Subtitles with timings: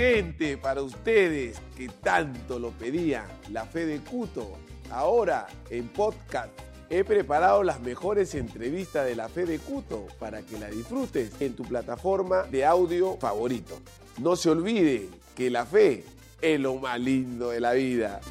[0.00, 4.56] gente, para ustedes que tanto lo pedían, la fe de Cuto.
[4.90, 6.48] Ahora en podcast
[6.88, 11.54] he preparado las mejores entrevistas de la fe de Cuto para que la disfrutes en
[11.54, 13.78] tu plataforma de audio favorito.
[14.16, 15.06] No se olvide
[15.36, 16.02] que la fe
[16.40, 18.22] es lo más lindo de la vida.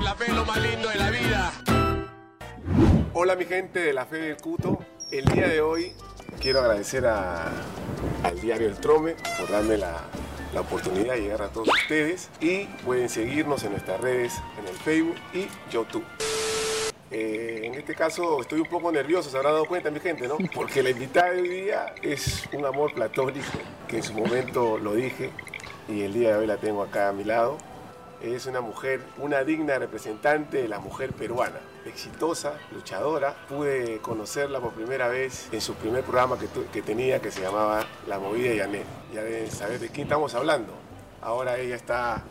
[0.00, 1.52] La fe es lo más lindo de la vida.
[3.14, 4.78] Hola mi gente de la fe del Cuto.
[5.10, 5.92] El día de hoy
[6.40, 7.50] quiero agradecer a-
[8.26, 10.02] al diario El Trome por darme la,
[10.52, 14.74] la oportunidad de llegar a todos ustedes y pueden seguirnos en nuestras redes en el
[14.74, 16.04] Facebook y YouTube.
[17.12, 20.38] Eh, en este caso estoy un poco nervioso, se habrán dado cuenta mi gente, ¿no?
[20.54, 23.46] Porque la invitada de hoy día es un amor platónico,
[23.86, 25.30] que en su momento lo dije
[25.88, 27.58] y el día de hoy la tengo acá a mi lado.
[28.22, 33.34] Es una mujer, una digna representante de la mujer peruana, exitosa, luchadora.
[33.48, 37.84] Pude conocerla por primera vez en su primer programa que, que tenía que se llamaba
[38.06, 38.86] La Movida de Yanet.
[39.12, 40.72] Ya deben saber de quién estamos hablando.
[41.22, 42.22] Ahora ella está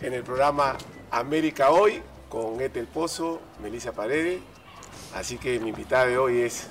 [0.00, 0.76] en el programa
[1.10, 4.40] América Hoy con Ethel Pozo, Melissa Paredes.
[5.14, 6.68] Así que mi invitada de hoy es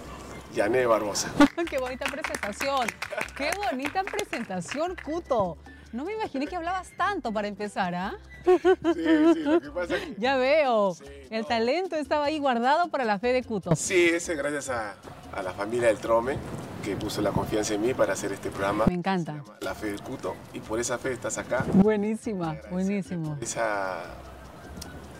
[0.53, 1.29] Yanet Barbosa.
[1.69, 2.87] Qué bonita presentación.
[3.35, 5.57] Qué bonita presentación, Cuto.
[5.91, 8.13] No me imaginé que hablabas tanto para empezar, ¿ah?
[8.45, 10.15] Sí, sí, lo que pasa es que...
[10.19, 10.93] Ya veo.
[10.93, 11.47] Sí, El no.
[11.47, 13.75] talento estaba ahí guardado para la fe de Cuto.
[13.75, 14.95] Sí, ese gracias a,
[15.35, 16.37] a la familia del Trome
[16.83, 18.85] que puso la confianza en mí para hacer este programa.
[18.87, 19.43] Me encanta.
[19.61, 21.65] La Fe del Cuto y por esa fe estás acá.
[21.73, 23.37] Buenísima, buenísimo.
[23.41, 23.97] Esa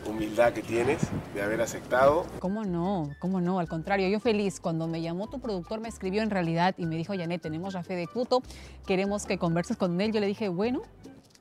[0.05, 1.01] humildad que tienes
[1.33, 2.25] de haber aceptado.
[2.39, 3.09] ¿Cómo no?
[3.19, 3.59] ¿Cómo no?
[3.59, 4.59] Al contrario, yo feliz.
[4.59, 7.83] Cuando me llamó tu productor, me escribió en realidad y me dijo, Janet, tenemos la
[7.83, 8.41] fe de Cuto,
[8.85, 10.11] queremos que converses con él.
[10.11, 10.81] Yo le dije, bueno,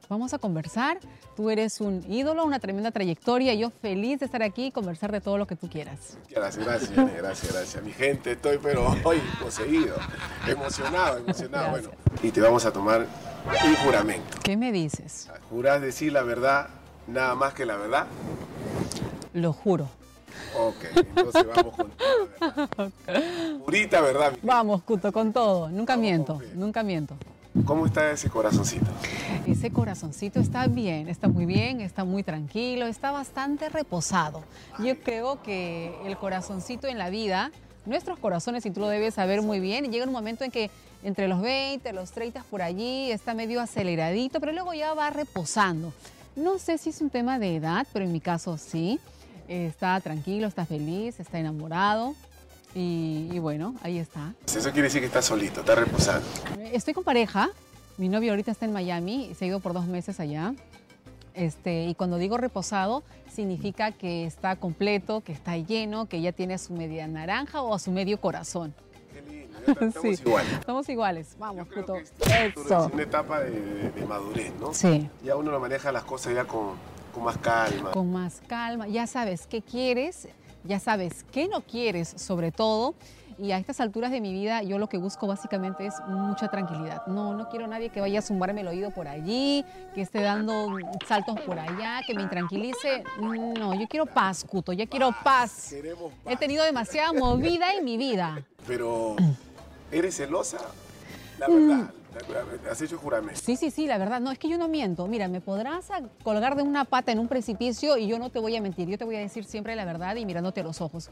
[0.08, 0.98] vamos a conversar.
[1.36, 3.54] Tú eres un ídolo, una tremenda trayectoria.
[3.54, 6.18] Yo feliz de estar aquí y conversar de todo lo que tú quieras.
[6.30, 7.84] Gracias, gracias, Yane, gracias, gracias.
[7.84, 9.94] Mi gente, estoy pero hoy poseído,
[10.46, 11.72] emocionado, emocionado.
[11.72, 11.92] Gracias.
[11.92, 13.06] Bueno, y te vamos a tomar
[13.46, 14.38] un juramento.
[14.42, 15.30] ¿Qué me dices?
[15.48, 16.68] ¿Jurás decir la verdad,
[17.08, 18.06] nada más que la verdad?
[19.32, 19.88] Lo juro.
[20.56, 22.66] Ok, entonces vamos con toda la
[23.06, 23.58] verdad.
[23.64, 24.32] Purita verdad.
[24.32, 25.68] mi Vamos, Cuto, con todo.
[25.68, 27.16] Nunca Vamos, miento, nunca miento.
[27.64, 28.86] ¿Cómo está ese corazoncito?
[29.46, 34.44] Ese corazoncito está bien, está muy bien, está muy tranquilo, está bastante reposado.
[34.78, 37.50] Yo creo que el corazoncito en la vida,
[37.84, 40.70] nuestros corazones, y tú lo debes saber muy bien, llega un momento en que
[41.02, 45.92] entre los 20, los 30 por allí está medio aceleradito, pero luego ya va reposando.
[46.38, 49.00] No sé si es un tema de edad, pero en mi caso sí.
[49.48, 52.14] Está tranquilo, está feliz, está enamorado.
[52.76, 54.34] Y, y bueno, ahí está.
[54.46, 56.26] Eso quiere decir que está solito, está reposando.
[56.72, 57.48] Estoy con pareja.
[57.96, 60.54] Mi novio ahorita está en Miami, se ha ido por dos meses allá.
[61.34, 66.54] Este, y cuando digo reposado, significa que está completo, que está lleno, que ya tiene
[66.54, 68.74] a su media naranja o a su medio corazón.
[69.66, 70.22] Estamos Sí.
[70.24, 70.46] igual.
[70.46, 71.30] Estamos iguales.
[71.32, 74.72] Yo Vamos, esta es una etapa de, de- de madurez, ¿no?
[74.74, 76.74] Sí, Ya uno lo maneja las cosas ya con,
[77.14, 77.90] con más calma.
[77.92, 78.86] con más calma.
[78.88, 80.28] Ya sabes qué quieres,
[80.64, 82.94] ya sabes qué no quieres, sobre todo.
[83.40, 87.06] Y a estas alturas de mi vida, yo lo que busco básicamente es mucha tranquilidad.
[87.06, 89.64] No, no quiero nadie que vaya a zumbarme el oído por allí,
[89.94, 90.66] que esté dando
[91.06, 93.04] saltos por allá, que me intranquilice.
[93.20, 95.68] No, yo quiero paz, Cuto, ya quiero paz.
[95.70, 96.40] Queremos He paz.
[96.40, 98.42] tenido demasiada movida en mi vida.
[98.66, 99.14] Pero,
[99.92, 100.58] ¿eres celosa?
[101.38, 101.68] La Mm.
[101.68, 101.90] verdad,
[102.64, 103.40] la- has hecho juramento.
[103.42, 104.20] Sí, sí, sí, la verdad.
[104.20, 105.06] No, es que yo no miento.
[105.06, 105.86] Mira, me podrás
[106.24, 108.88] colgar de una pata en un precipicio y yo no te voy a mentir.
[108.88, 111.10] Yo te voy a decir siempre la verdad y mirándote a los ojos.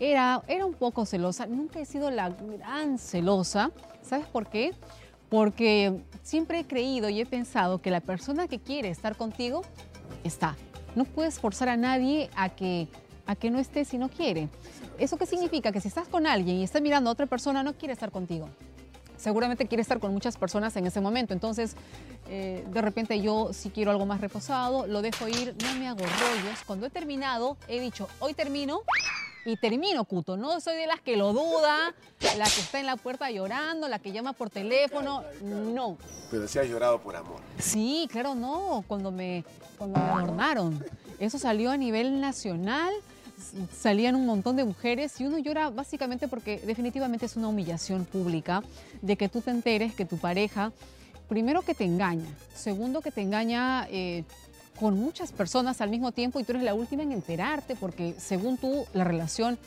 [0.00, 1.46] Era, era un poco celosa.
[1.46, 3.70] Nunca he sido la gran celosa.
[4.02, 4.72] ¿Sabes por qué?
[5.28, 9.62] Porque siempre he creído y he pensado que la persona que quiere estar contigo
[10.24, 10.56] está.
[10.96, 12.88] No puedes forzar a nadie a que,
[13.28, 14.48] a que no esté si no quiere.
[14.98, 15.70] ¿Eso qué significa?
[15.70, 18.48] Que si estás con alguien y está mirando a otra persona, no quiere estar contigo
[19.18, 21.34] seguramente quiere estar con muchas personas en ese momento.
[21.34, 21.74] Entonces,
[22.28, 25.98] eh, de repente yo si quiero algo más reposado, lo dejo ir, no me hago
[25.98, 26.62] rollos.
[26.64, 28.82] Cuando he terminado, he dicho, hoy termino
[29.44, 30.36] y termino, Cuto.
[30.36, 31.94] No soy de las que lo duda,
[32.36, 35.24] la que está en la puerta llorando, la que llama por teléfono.
[35.42, 35.98] No.
[36.30, 37.40] Pero sí has llorado por amor.
[37.58, 38.84] Sí, claro, no.
[38.86, 39.44] Cuando me,
[39.76, 40.84] cuando me adornaron.
[41.18, 42.92] Eso salió a nivel nacional.
[43.72, 48.62] Salían un montón de mujeres y uno llora básicamente porque definitivamente es una humillación pública
[49.00, 50.72] de que tú te enteres que tu pareja,
[51.28, 54.24] primero que te engaña, segundo que te engaña eh,
[54.78, 58.58] con muchas personas al mismo tiempo y tú eres la última en enterarte porque según
[58.58, 59.58] tú la relación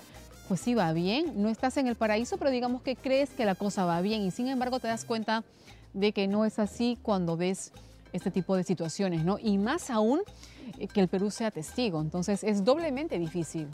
[0.47, 3.55] pues sí va bien, no estás en el paraíso, pero digamos que crees que la
[3.55, 5.45] cosa va bien y sin embargo te das cuenta
[5.93, 7.71] de que no es así cuando ves
[8.13, 9.37] este tipo de situaciones, ¿no?
[9.39, 10.21] Y más aún
[10.77, 13.67] eh, que el Perú sea testigo, entonces es doblemente difícil.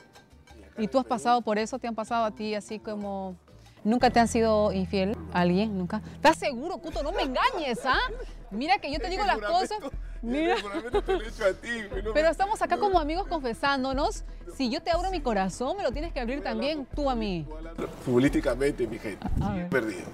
[0.78, 1.80] ¿Y tú has pasado por eso?
[1.80, 3.36] ¿Te han pasado a ti así como...
[3.84, 5.16] ¿Nunca te han sido infiel?
[5.32, 5.78] ¿Alguien?
[5.78, 6.02] ¿Nunca?
[6.16, 7.04] ¿Estás seguro, Cuto?
[7.04, 8.00] No me engañes, ¿ah?
[8.52, 9.80] Mira que yo te digo las cosas.
[10.22, 10.56] Mira.
[12.14, 14.24] Pero estamos acá como amigos confesándonos.
[14.56, 17.46] Si yo te abro mi corazón, me lo tienes que abrir también tú a mí.
[18.04, 19.26] Futbolísticamente, mi gente.
[19.56, 20.06] He perdido,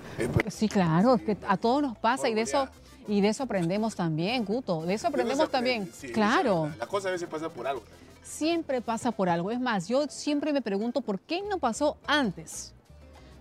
[0.49, 2.67] Sí, claro, que a todos nos pasa y de eso
[3.07, 4.85] y de eso aprendemos también, Cuto.
[4.85, 5.89] De eso aprendemos también.
[6.13, 6.71] claro.
[6.77, 7.83] La, cosa a veces pasa por algo.
[8.23, 9.51] Siempre pasa por algo.
[9.51, 12.73] Es más, yo siempre me pregunto por qué no pasó antes.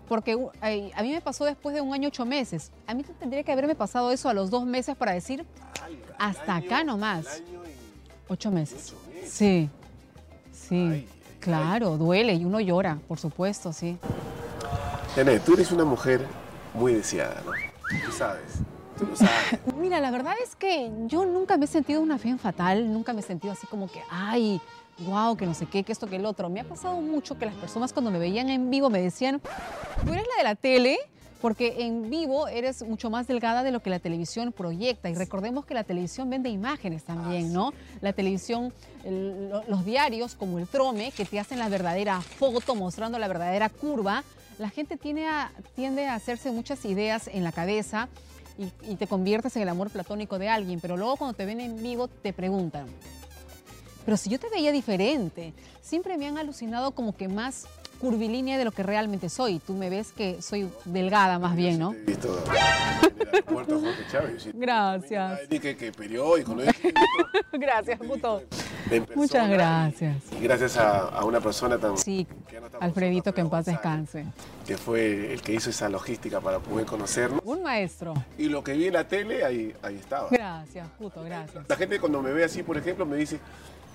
[0.09, 2.70] Porque a mí me pasó después de un año ocho meses.
[2.87, 5.47] A mí tendría que haberme pasado eso a los dos meses para decir
[6.19, 7.43] hasta acá nomás.
[8.29, 8.93] Ocho meses.
[9.25, 9.70] Sí,
[10.53, 11.06] sí,
[11.41, 13.97] claro, duele y uno llora, por supuesto, sí.
[15.17, 16.26] Nene, tú eres una mujer
[16.75, 17.53] muy deseada, ¿no?
[18.05, 18.62] Tú sabes.
[18.99, 19.61] Tú lo sabes.
[19.77, 23.21] Mira, la verdad es que yo nunca me he sentido una fe fatal, nunca me
[23.21, 24.61] he sentido así como que, ay,
[25.00, 26.49] wow, que no sé qué, que esto, que el otro.
[26.49, 29.41] Me ha pasado mucho que las personas cuando me veían en vivo me decían,
[30.05, 30.99] tú eres la de la tele,
[31.41, 35.11] porque en vivo eres mucho más delgada de lo que la televisión proyecta.
[35.11, 37.73] Y recordemos que la televisión vende imágenes también, ¿no?
[38.00, 38.73] La televisión,
[39.05, 44.23] los diarios como el Trome, que te hacen la verdadera foto mostrando la verdadera curva,
[44.59, 48.09] la gente tiende a, tiende a hacerse muchas ideas en la cabeza
[48.59, 51.61] y, y te conviertes en el amor platónico de alguien, pero luego cuando te ven
[51.61, 52.87] en vivo te preguntan,
[54.05, 57.67] pero si yo te veía diferente, siempre me han alucinado como que más
[58.03, 59.61] curvilínea de lo que realmente soy.
[59.61, 61.95] Tú me ves que soy delgada más bien, ¿no?
[64.55, 65.41] Gracias.
[65.49, 66.57] Que, periódico,
[67.53, 68.43] Gracias, puto.
[69.15, 70.17] Muchas gracias.
[70.33, 71.97] Y gracias a, una persona tan...
[71.97, 72.27] Sí,
[72.81, 74.27] Alfredito, que en paz descanse.
[74.67, 77.41] Que fue el que hizo esa logística para poder conocernos.
[77.45, 78.15] Un maestro.
[78.37, 80.29] Y lo que vi en la tele, ahí, ahí estaba.
[80.29, 81.65] Gracias, puto, gracias.
[81.69, 83.39] La gente cuando me ve así, por ejemplo, me dice,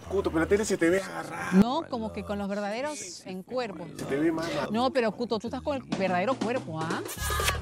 [0.09, 1.57] Cuto, pero la tele se te ve agarrado.
[1.57, 3.85] No, como que con los verdaderos en cuerpo.
[3.97, 4.47] Se te ve más.
[4.71, 7.01] No, pero Cuto, tú estás con el verdadero cuerpo, ¿ah?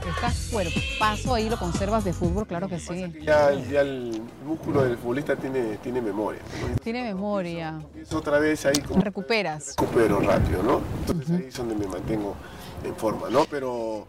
[0.07, 0.51] Estás
[0.99, 3.11] Paso ahí lo conservas de fútbol, claro que sí.
[3.21, 6.41] ya, ya, el músculo del futbolista tiene, tiene memoria.
[6.83, 7.81] Tiene memoria.
[7.99, 9.01] Es otra vez ahí como.
[9.01, 9.75] Recuperas.
[9.77, 10.81] Recupero rápido, ¿no?
[10.99, 12.35] Entonces ahí es donde me mantengo
[12.83, 13.45] en forma, ¿no?
[13.45, 14.07] Pero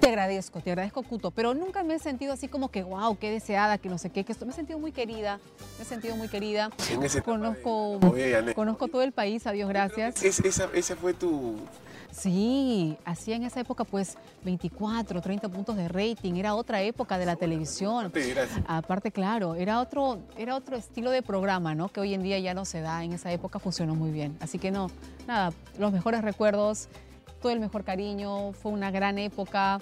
[0.00, 3.30] Te agradezco, te agradezco, Cuto, pero nunca me he sentido así como que, wow, qué
[3.30, 4.44] deseada, que no sé qué, que esto.
[4.44, 5.40] Me he sentido muy querida,
[5.78, 6.70] me he sentido muy querida.
[7.24, 7.98] conozco,
[8.54, 10.22] conozco todo el país, a Dios gracias.
[10.22, 11.56] esa, esa fue tu...
[12.10, 17.26] Sí, hacía en esa época pues 24, 30 puntos de rating, era otra época de
[17.26, 18.10] la televisión.
[18.66, 21.90] Aparte, claro, era otro, era otro estilo de programa, ¿no?
[21.90, 24.36] Que hoy en día ya no se da, en esa época funcionó muy bien.
[24.40, 24.90] Así que no,
[25.26, 26.88] nada, los mejores recuerdos,
[27.40, 29.80] todo el mejor cariño, fue una gran época.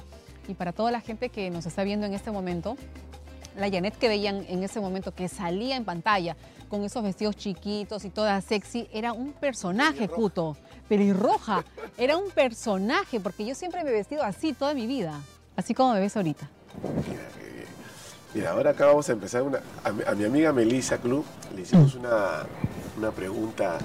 [0.48, 2.76] Y para toda la gente que nos está viendo en este momento,
[3.56, 6.36] la Janet que veían en ese momento que salía en pantalla
[6.68, 10.56] con esos vestidos chiquitos y toda sexy, era un personaje, Cuto,
[10.88, 11.64] pelirroja,
[11.96, 15.20] era un personaje, porque yo siempre me he vestido así toda mi vida,
[15.56, 16.48] así como me ves ahorita.
[18.34, 21.24] Mira, ahora acá vamos a empezar una, a, mi, amiga Melissa Club,
[21.54, 22.42] le hicimos una,
[22.98, 23.78] una pregunta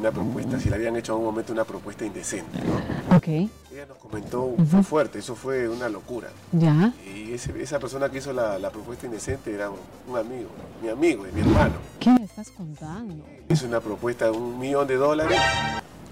[0.00, 2.58] una propuesta, si le habían hecho en un momento una propuesta indecente.
[2.58, 3.16] ¿no?
[3.22, 6.28] Ella nos comentó, fue fuerte, eso fue una locura.
[6.52, 6.92] Ya.
[7.06, 10.48] Y esa persona que hizo la, propuesta indecente era un, amigo,
[10.82, 11.74] mi amigo y mi hermano.
[11.98, 13.24] ¿Qué me estás contando?
[13.48, 15.38] Hizo una propuesta de un millón de dólares.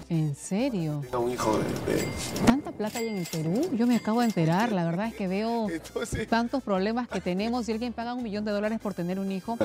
[0.09, 1.03] ¿En serio?
[1.15, 3.69] Un hijo de, ¿Tanta plata hay en el Perú?
[3.73, 4.71] Yo me acabo de enterar.
[4.71, 5.67] La verdad es que veo
[6.27, 7.69] tantos problemas que tenemos.
[7.69, 9.59] y alguien paga un millón de dólares por tener un hijo.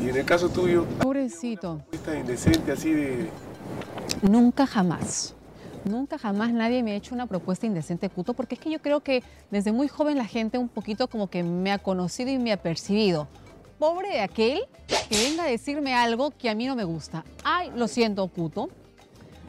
[0.00, 0.84] Y en el caso tuyo.
[1.00, 1.82] Pobrecito.
[1.90, 3.30] Esta indecente así de.
[4.22, 5.34] Nunca jamás.
[5.84, 9.00] Nunca jamás nadie me ha hecho una propuesta indecente, Cuto, porque es que yo creo
[9.00, 12.52] que desde muy joven la gente un poquito como que me ha conocido y me
[12.52, 13.26] ha percibido.
[13.80, 17.24] Pobre de aquel que venga a decirme algo que a mí no me gusta.
[17.42, 18.68] Ay, lo siento, Cuto.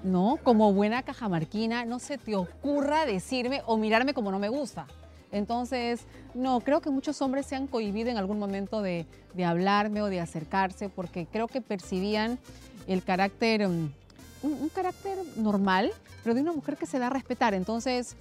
[0.03, 4.87] No, como buena cajamarquina, no se te ocurra decirme o mirarme como no me gusta.
[5.31, 6.01] Entonces,
[6.33, 9.05] no, creo que muchos hombres se han cohibido en algún momento de,
[9.45, 12.39] hablarme o de acercarse porque creo que percibían
[12.87, 13.91] el carácter, um,
[14.41, 15.91] un, carácter normal,
[16.23, 17.53] pero de una mujer que se da a respetar.
[17.53, 18.15] Entonces,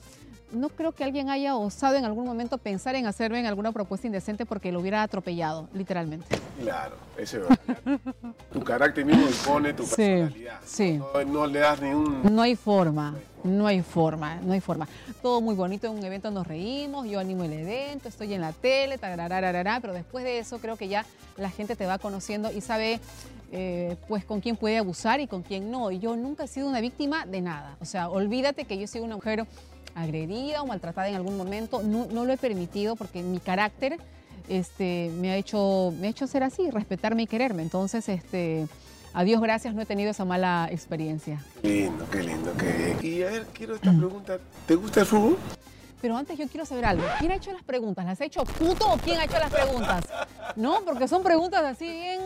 [0.52, 4.06] no creo que alguien haya osado en algún momento pensar en hacerme en alguna propuesta
[4.06, 6.26] indecente porque lo hubiera atropellado, literalmente.
[6.60, 8.00] Claro, eso es verdad.
[8.52, 10.60] tu carácter mismo impone tu personalidad.
[10.64, 11.00] Sí.
[11.26, 12.22] No, le das ni un...
[12.34, 13.14] No hay forma,
[13.44, 14.88] no hay forma, no hay forma.
[15.22, 18.52] Todo muy bonito, en un evento nos reímos, yo animo el evento, estoy en la
[18.52, 21.04] tele, pero después de eso creo que ya
[21.36, 23.00] la gente te va conociendo y sabe
[23.50, 25.90] eh, pues con quién puede abusar y con quién no.
[25.90, 27.76] Y yo nunca he sido una víctima de nada.
[27.80, 29.46] O sea, olvídate que yo soy una mujer
[29.94, 31.82] agredida o maltratada en algún momento.
[31.82, 33.98] No, lo he permitido porque mi carácter
[34.48, 37.62] este, me, ha hecho, me ha hecho ser así, respetarme y quererme.
[37.62, 38.66] Entonces, este,
[39.12, 41.42] a Dios gracias, no he tenido esa mala experiencia.
[41.62, 44.38] Qué lindo, qué lindo, qué Y a ver, quiero esta pregunta.
[44.66, 45.38] ¿Te gusta el fútbol?
[46.00, 47.04] Pero antes yo quiero saber algo.
[47.18, 48.04] ¿Quién ha hecho las preguntas?
[48.04, 50.04] ¿Las ha hecho Cuto o quién ha hecho las preguntas?
[50.54, 52.20] No, porque son preguntas así bien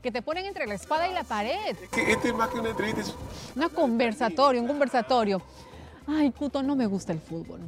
[0.00, 1.76] que te ponen entre la espada y la pared.
[1.82, 3.14] Es que este es más que una entrevista, es
[3.56, 5.42] Una conversatorio, un conversatorio.
[6.06, 7.60] Ay, Cuto, no me gusta el fútbol.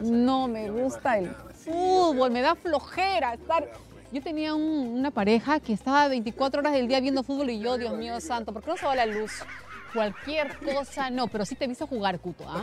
[0.00, 3.68] No me gusta el sí, fútbol, me da flojera estar.
[4.12, 7.78] Yo tenía un- una pareja que estaba 24 horas del día viendo fútbol y yo,
[7.78, 9.32] Dios mío santo, ¿por qué no se va la luz?
[9.92, 12.62] Cualquier cosa, no, pero sí te he visto jugar, Cuto, ¿ah?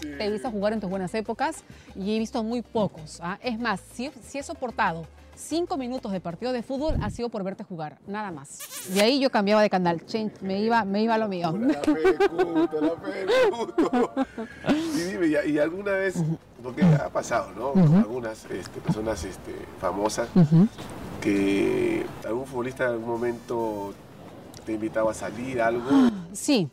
[0.00, 0.08] sí.
[0.18, 1.62] Te he visto jugar en tus buenas épocas
[1.96, 3.18] y he visto muy pocos.
[3.22, 3.38] ¿ah?
[3.42, 5.06] Es más, si, si he soportado
[5.40, 8.58] cinco minutos de partido de fútbol, ha sido por verte jugar, nada más.
[8.92, 11.52] De ahí yo cambiaba de canal, change, me iba, me iba a lo mío.
[11.52, 11.82] La la.
[14.68, 16.22] Y dime, ¿y, y alguna vez,
[16.62, 17.72] porque ha pasado, ¿no?
[17.72, 20.28] Con algunas este, personas este, famosas,
[21.20, 23.92] que algún futbolista en algún momento
[24.64, 25.88] te invitaba a salir, algo.
[26.32, 26.68] Sí,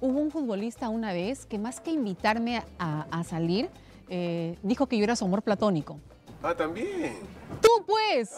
[0.00, 3.70] hubo un futbolista una vez que más que invitarme a, a salir,
[4.10, 5.98] eh, dijo que yo era su amor platónico.
[6.46, 7.20] Ah, también.
[7.62, 8.30] ¡Tú pues!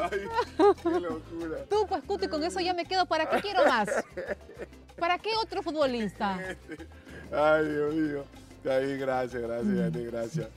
[0.00, 0.20] Ay,
[0.82, 1.64] qué locura.
[1.68, 3.04] Tú pues, Cuto, y con eso ya me quedo.
[3.04, 3.90] ¿Para qué quiero más?
[4.98, 6.38] ¿Para qué otro futbolista?
[7.30, 8.24] Ay, Dios mío.
[8.64, 10.48] Ay, gracias, gracias, gracias.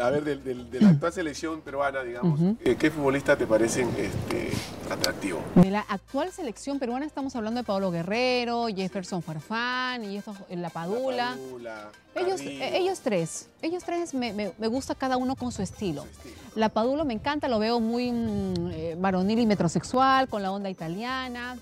[0.00, 3.88] A ver, del- del- de, la actual selección peruana, digamos, eh, ¿qué futbolista te parecen
[3.96, 4.50] este,
[4.92, 5.40] atractivo?
[5.54, 10.70] De la actual selección peruana estamos hablando de Pablo Guerrero, Jefferson Farfán y estos, La
[10.70, 11.36] Padula.
[11.36, 15.62] Padula, Ellos, eh, ellos tres, ellos tres me, me- me gusta cada uno con su
[15.62, 16.02] estilo.
[16.02, 16.34] su estilo.
[16.56, 20.70] La Padula me encanta, lo veo muy mm, eh, varonil y metrosexual, con la onda
[20.70, 21.56] italiana.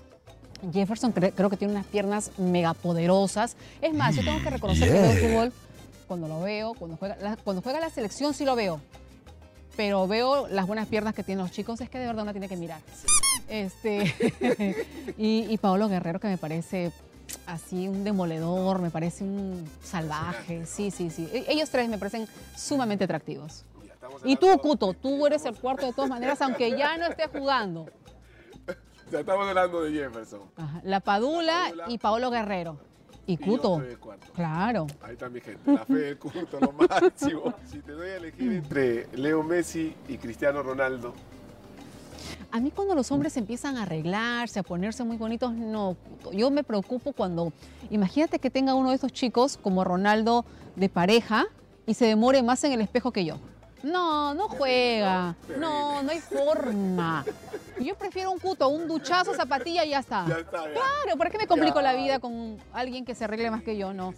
[0.71, 3.55] Jefferson cre- creo que tiene unas piernas megapoderosas.
[3.81, 5.53] Es más, yo tengo que reconocer que veo fútbol
[6.03, 8.79] cuando lo veo, cuando juega, la, cuando juega la selección sí lo veo.
[9.75, 12.47] Pero veo las buenas piernas que tienen los chicos, es que de verdad uno tiene
[12.47, 12.79] que mirar.
[13.47, 14.13] Este,
[15.17, 16.91] y, y Paolo Guerrero, que me parece
[17.47, 20.65] así un demoledor, me parece un salvaje.
[20.65, 21.27] Sí, sí, sí.
[21.33, 23.65] E- Ellos tres me parecen sumamente atractivos.
[23.83, 23.95] Ya,
[24.25, 27.87] Y tú, Cuto, tú eres el cuarto de todas maneras, aunque ya no estés jugando.
[29.13, 30.41] sea, estamos hablando de Jefferson.
[30.55, 31.85] Ajá, La Padula Padula.
[31.87, 32.79] y Paolo Guerrero.
[33.25, 34.27] Y Y Cuto, cuarto.
[34.33, 34.87] claro.
[35.01, 37.53] Ahí está mi gente, la fe del culto, lo máximo.
[37.65, 41.13] Si te doy a elegir entre Leo Messi y Cristiano Ronaldo,
[42.51, 45.95] A mí cuando los hombres empiezan a arreglarse, a ponerse muy bonitos, no.
[46.21, 46.31] Cuto.
[46.33, 47.51] Yo me preocupo cuando,
[47.89, 51.45] imagínate que tenga uno de estos chicos como Ronaldo de pareja
[51.85, 53.37] y se demore más en el espejo que yo.
[53.83, 55.35] No, no juega.
[55.59, 57.25] No, no hay forma.
[57.79, 60.25] Yo prefiero un cuto, un duchazo, zapatilla y ya está.
[60.27, 60.71] ya está, ya.
[60.73, 61.83] Claro, ¿para qué me complico Ya.
[61.83, 63.93] la vida con alguien que se arregle más que yo?
[63.93, 64.13] No.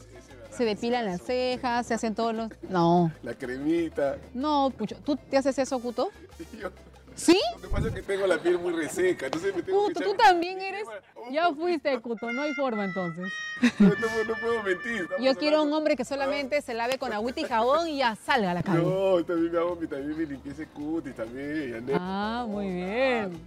[0.51, 2.49] Se depilan las cejas, se hacen todos los...
[2.69, 4.17] No, La cremita.
[4.33, 4.95] no, pucho.
[5.03, 6.09] ¿Tú te haces eso, Cuto?
[6.61, 6.71] Yo-
[7.15, 7.39] ¿Sí?
[7.55, 10.05] lo que pasa es que tengo la piel muy reseca, entonces me tengo Cuto, que
[10.05, 10.85] tú también eres...
[11.31, 13.31] Ya fuiste, Cuto, no hay forma entonces.
[13.79, 15.07] No, no, no puedo mentir.
[15.21, 18.51] Yo quiero un hombre que solamente se lave con agüita y jabón y ya salga
[18.51, 18.83] a la calle.
[18.83, 21.85] No, también me hago mi, también mi limpieza de cutis también.
[21.93, 23.39] Ah, muy bien.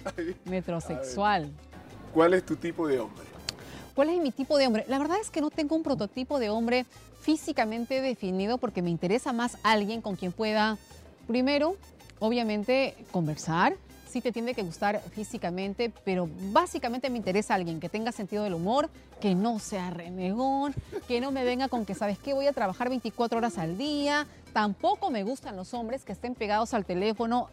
[0.46, 1.50] Metrosexual.
[2.14, 3.24] ¿Cuál es tu tipo de hombre?
[3.94, 4.84] ¿Cuál es mi tipo de hombre?
[4.88, 6.86] La verdad es que no tengo un prototipo de hombre
[7.20, 10.78] físicamente definido porque me interesa más alguien con quien pueda,
[11.26, 11.76] primero,
[12.20, 13.76] obviamente, conversar.
[14.08, 18.54] Sí te tiene que gustar físicamente, pero básicamente me interesa alguien que tenga sentido del
[18.54, 20.74] humor, que no sea renegón,
[21.06, 22.34] que no me venga con que, ¿sabes qué?
[22.34, 24.26] Voy a trabajar 24 horas al día.
[24.52, 27.48] Tampoco me gustan los hombres que estén pegados al teléfono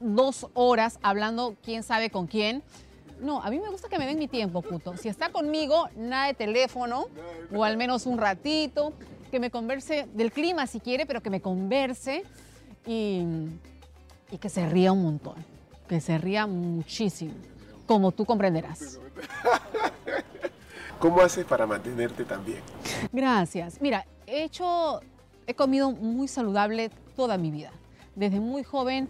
[0.00, 2.62] dos horas hablando quién sabe con quién.
[3.20, 4.96] No, a mí me gusta que me den mi tiempo, Cuto.
[4.96, 7.06] Si está conmigo, nada de teléfono,
[7.54, 8.92] o al menos un ratito,
[9.30, 12.24] que me converse del clima si quiere, pero que me converse
[12.86, 13.24] y,
[14.30, 15.34] y que se ría un montón,
[15.88, 17.34] que se ría muchísimo,
[17.86, 18.98] como tú comprenderás.
[20.98, 22.60] ¿Cómo haces para mantenerte tan bien?
[23.12, 23.80] Gracias.
[23.80, 25.00] Mira, he hecho,
[25.46, 27.70] he comido muy saludable toda mi vida.
[28.14, 29.08] Desde muy joven,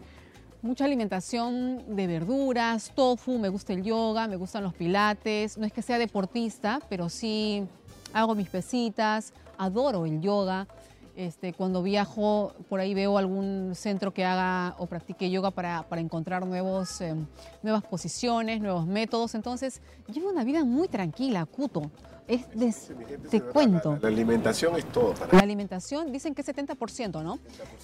[0.63, 5.57] mucha alimentación de verduras, tofu, me gusta el yoga, me gustan los pilates.
[5.57, 7.65] No es que sea deportista, pero sí
[8.13, 10.67] hago mis pesitas, adoro el yoga.
[11.17, 16.03] Este, cuando viajo, por ahí veo algún centro que haga o practique yoga para, para
[16.03, 17.15] encontrar nuevos, eh,
[17.63, 19.35] nuevas posiciones, nuevos métodos.
[19.35, 19.81] Entonces,
[20.13, 21.91] llevo una vida muy tranquila, Cuto.
[22.29, 22.45] Es
[23.31, 23.93] te cuento.
[23.95, 27.39] La, la alimentación es todo para La alimentación, dicen que es 70%, ¿no?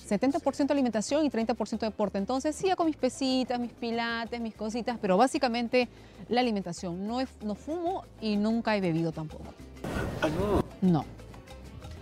[0.08, 2.18] 70% alimentación y 30% deporte.
[2.18, 5.88] Entonces, sí, hago mis pesitas, mis pilates, mis cositas, pero básicamente
[6.28, 7.06] la alimentación.
[7.06, 9.44] No, he- no fumo y nunca he bebido tampoco.
[10.20, 10.90] Ah, no.
[10.90, 11.04] No.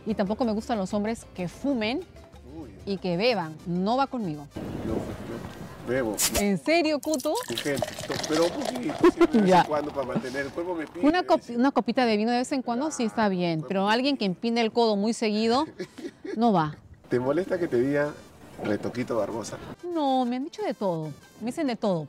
[0.06, 2.00] Y tampoco me gustan los hombres que fumen
[2.86, 3.56] y que beban.
[3.66, 4.46] No va conmigo.
[4.86, 6.16] yo, yo Bebo.
[6.38, 7.34] ¿En serio, Cuto?
[7.48, 7.86] Gente,
[8.28, 11.06] pero un poquito, siempre de vez en cuando para mantener el cuerpo me pide.
[11.06, 14.60] Una, copita de vino de vez en cuando sí está bien, pero alguien que empine
[14.60, 15.66] el codo muy seguido
[16.36, 16.76] no va.
[17.08, 18.12] ¿Te molesta que te diga
[18.62, 19.56] retoquito Barbosa?
[19.92, 22.08] No, me han dicho de todo, me dicen de todo.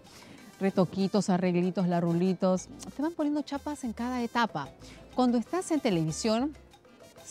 [0.60, 4.70] Retoquitos, arreglitos, larulitos, te van poniendo chapas en cada etapa.
[5.16, 6.56] Cuando estás en televisión,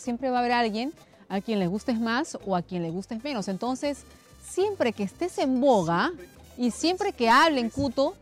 [0.01, 0.93] siempre va a haber alguien
[1.29, 3.47] a quien le gustes más o a quien le gustes menos.
[3.47, 4.03] Entonces,
[4.45, 6.11] siempre que estés en boga
[6.57, 8.15] y siempre que hablen cuto,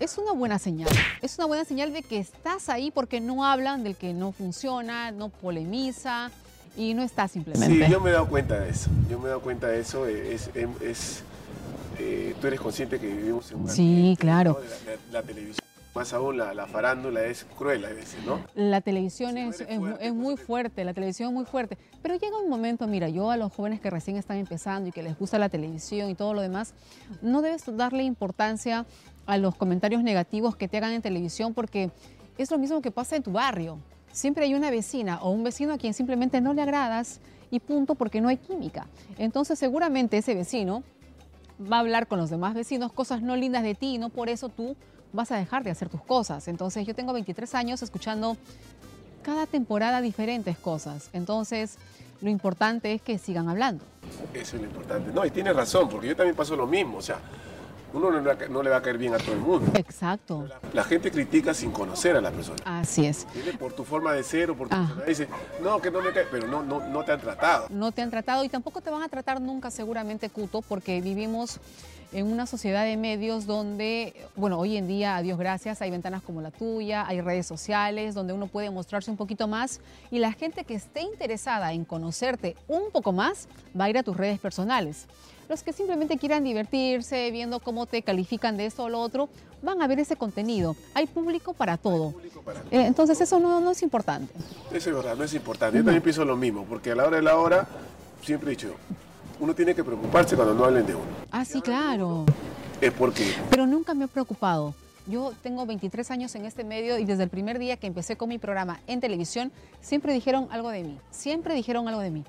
[0.00, 0.88] es una buena señal.
[1.22, 5.10] Es una buena señal de que estás ahí porque no hablan del que no funciona,
[5.10, 6.30] no polemiza
[6.76, 7.86] y no está simplemente.
[7.86, 8.90] Sí, yo me he dado cuenta de eso.
[9.10, 10.06] Yo me he dado cuenta de eso.
[10.06, 11.22] Es, es, es,
[11.98, 14.60] eh, tú eres consciente que vivimos en una Sí, claro.
[14.86, 15.67] La, la televisión,
[15.98, 18.40] más aún la, la farándula es cruel a veces, ¿no?
[18.54, 21.44] La televisión Si es, eres es mu- fuerte, es muy fuerte, la televisión es muy
[21.44, 21.76] fuerte.
[22.02, 25.02] Pero llega un momento, mira, yo a los jóvenes que recién están empezando y que
[25.02, 26.74] les gusta la televisión y todo lo demás,
[27.20, 28.86] no debes darle importancia
[29.26, 31.90] a los comentarios negativos que te hagan en televisión porque
[32.38, 33.78] es lo mismo que pasa en tu barrio.
[34.12, 37.96] Siempre hay una vecina o un vecino a quien simplemente no le agradas y punto
[37.96, 38.86] porque no hay química.
[39.18, 40.82] Entonces seguramente ese vecino
[41.60, 44.28] va a hablar con los demás vecinos cosas no lindas de ti y no por
[44.28, 44.76] eso tú
[45.12, 46.48] vas a dejar de hacer tus cosas.
[46.48, 48.36] Entonces yo tengo 23 años escuchando
[49.22, 51.10] cada temporada diferentes cosas.
[51.12, 51.76] Entonces
[52.20, 53.84] lo importante es que sigan hablando.
[54.34, 55.12] Eso es lo importante.
[55.12, 56.98] No, y tienes razón, porque yo también paso lo mismo.
[56.98, 57.18] O sea,
[57.92, 59.40] uno no le va a ca- no le va a caer bien a todo el
[59.40, 59.70] mundo.
[59.74, 60.46] Exacto.
[60.74, 62.58] La gente critica sin conocer a la persona.
[62.64, 63.26] Así es.
[63.58, 64.80] Por tu forma de ser o por tu Ah.
[64.80, 65.06] personalidad.
[65.06, 65.28] Dice,
[65.62, 67.66] no, que no me cae, pero no, no, no te han tratado.
[67.70, 71.60] No te han tratado y tampoco te van a tratar nunca seguramente, Cuto, porque vivimos
[72.12, 76.22] en una sociedad de medios donde, bueno, hoy en día, a Dios gracias, hay ventanas
[76.22, 80.32] como la tuya, hay redes sociales donde uno puede mostrarse un poquito más y la
[80.32, 83.46] gente que esté interesada en conocerte un poco más
[83.78, 85.06] va a ir a tus redes personales.
[85.50, 89.28] Los que simplemente quieran divertirse, viendo cómo te califican de esto o lo otro,
[89.62, 90.76] van a ver ese contenido.
[90.94, 92.12] Hay público para todo.
[92.12, 94.32] Público para- Eh, entonces eso no, no es importante.
[94.72, 95.76] Eso es verdad, no es importante.
[95.78, 97.66] Yo también pienso lo mismo, porque a la hora de la hora,
[98.22, 98.74] siempre he dicho,
[99.40, 101.06] uno tiene que preocuparse cuando no hablen de uno.
[101.30, 102.24] Ah, sí, claro.
[102.80, 104.74] Es porque Pero nunca me he preocupado.
[105.06, 108.28] Yo tengo 23 años en este medio y desde el primer día que empecé con
[108.28, 110.98] mi programa en televisión, siempre dijeron algo de mí.
[111.10, 112.24] Siempre dijeron algo de mí.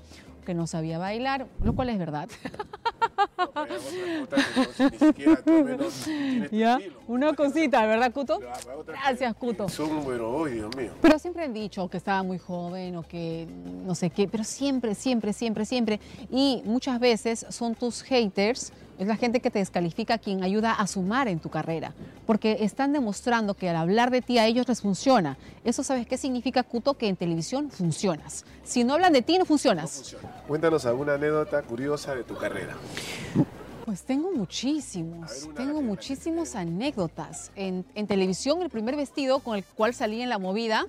[0.50, 2.28] Que no sabía bailar, lo cual es verdad.
[6.50, 8.40] ya, una cosita, ¿verdad, Cuto?
[8.76, 9.68] Otras Gracias, Cuto.
[9.68, 10.90] Son, pero, ay, Dios mío.
[11.00, 13.46] Pero siempre han dicho que estaba muy joven o que
[13.86, 16.00] no sé qué, pero siempre, siempre, siempre, siempre.
[16.32, 20.86] Y muchas veces son tus haters, es la gente que te descalifica quien ayuda a
[20.86, 21.94] sumar en tu carrera,
[22.26, 25.38] porque están demostrando que al hablar de ti a ellos les funciona.
[25.64, 28.44] Eso sabes qué significa, Cuto, que en televisión funcionas.
[28.62, 29.90] Si no hablan de ti, no funcionas.
[29.90, 30.28] Funciona.
[30.46, 32.76] Cuéntanos alguna anécdota curiosa de tu carrera.
[33.86, 37.52] Pues tengo muchísimos, ver, tengo muchísimas anécdotas.
[37.56, 40.84] En, en televisión, el primer vestido con el cual salí en la movida,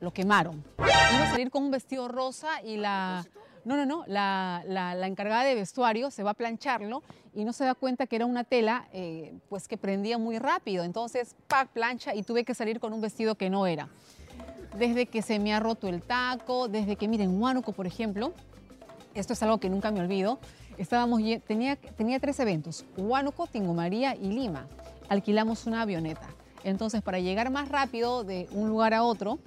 [0.00, 0.62] lo quemaron.
[0.78, 3.24] Iba a salir con un vestido rosa y la...
[3.66, 4.62] No, no, no, la,
[5.08, 7.02] encargada de vestuario se va a plancharlo
[7.34, 10.84] y no se da cuenta que era una tela eh, pues que prendía muy rápido.
[10.84, 13.88] Entonces, pack, plancha y tuve que salir con un vestido que no era.
[14.78, 18.32] Desde que se me ha roto el taco, desde que, miren, Huánuco, por ejemplo,
[19.14, 20.38] esto es algo que nunca me olvido.
[20.78, 24.68] Estábamos, tenía, tenía tres eventos, Huánuco, Tingo María y Lima.
[25.08, 26.28] Alquilamos una avioneta.
[26.62, 29.40] Entonces, para llegar más rápido de un lugar a otro,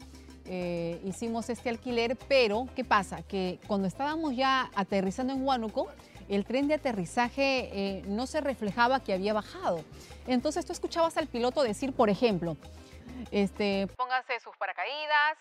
[0.52, 3.22] eh, hicimos este alquiler, pero ¿qué pasa?
[3.22, 5.88] Que cuando estábamos ya aterrizando en Huánuco,
[6.28, 9.84] el tren de aterrizaje eh, no se reflejaba que había bajado.
[10.26, 12.58] Entonces tú escuchabas al piloto decir, por ejemplo,
[13.32, 15.38] este, pónganse sus paracaídas,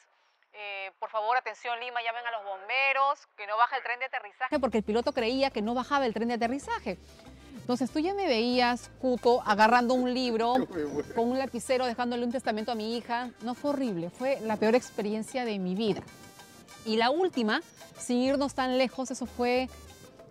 [0.52, 4.06] eh, por favor, atención Lima, llamen a los bomberos, que no baja el tren de
[4.06, 6.98] aterrizaje, porque el piloto creía que no bajaba el tren de aterrizaje.
[7.56, 10.54] Entonces tú ya me veías, Cuto, agarrando un libro
[11.14, 13.30] con un lapicero, dejándole un testamento a mi hija.
[13.42, 16.02] No fue horrible, fue la peor experiencia de mi vida.
[16.86, 17.60] Y la última,
[17.98, 19.68] sin irnos tan lejos, eso fue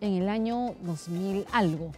[0.02, 1.92] en el año 2000 algo.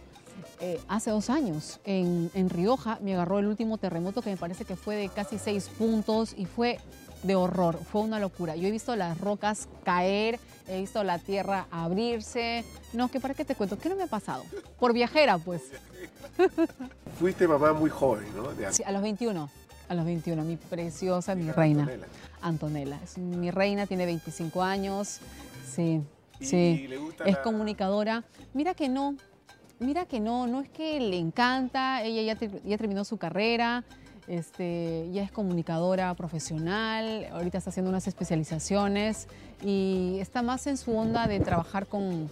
[0.60, 4.66] Eh, hace dos años, en, en Rioja, me agarró el último terremoto que me parece
[4.66, 6.78] que fue de casi seis puntos y fue
[7.22, 8.56] de horror, fue una locura.
[8.56, 12.64] Yo he visto las rocas caer, he visto la tierra abrirse.
[12.92, 14.44] No, que para qué te cuento, ¿qué no me ha pasado?
[14.78, 15.62] Por viajera, pues.
[17.18, 18.52] Fuiste mamá muy joven, ¿no?
[18.52, 19.50] De Sí, a los 21,
[19.88, 21.82] a los 21, mi preciosa, mi reina.
[21.82, 22.06] Antonella.
[22.40, 23.00] Antonella.
[23.04, 25.18] Es mi reina, tiene 25 años.
[25.70, 26.00] Sí,
[26.40, 26.86] Y sí.
[26.88, 28.24] le gusta Es la- comunicadora.
[28.54, 29.14] Mira que no,
[29.78, 33.84] mira que no, no es que le encanta, ella ya, ya terminó su carrera,
[34.30, 39.26] este, ya es comunicadora profesional, ahorita está haciendo unas especializaciones
[39.60, 42.30] y está más en su onda de trabajar con,